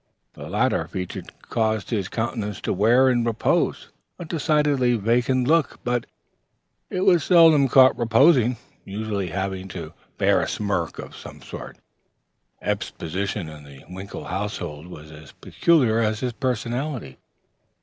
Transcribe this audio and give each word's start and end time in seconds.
The 0.33 0.49
latter 0.49 0.87
feature 0.87 1.21
caused 1.51 1.91
his 1.91 2.07
countenance 2.07 2.59
to 2.61 2.73
wear 2.73 3.07
in 3.07 3.23
repose 3.23 3.89
a 4.17 4.25
decidedly 4.25 4.95
vacant 4.95 5.47
look, 5.47 5.79
but 5.83 6.07
it 6.89 7.01
was 7.01 7.23
seldom 7.23 7.67
caught 7.67 7.95
reposing, 7.95 8.57
usually 8.83 9.27
having 9.27 9.67
to 9.67 9.93
bear 10.17 10.41
a 10.41 10.47
smirk 10.47 10.97
of 10.97 11.15
some 11.15 11.39
sort. 11.43 11.77
Eph's 12.63 12.89
position 12.89 13.47
in 13.47 13.63
the 13.63 13.83
Winkle 13.91 14.25
household 14.25 14.87
was 14.87 15.11
as 15.11 15.33
peculiar 15.33 15.99
as 15.99 16.21
his 16.21 16.33
personality. 16.33 17.19